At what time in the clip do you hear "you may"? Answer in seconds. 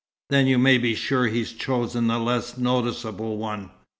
0.47-0.79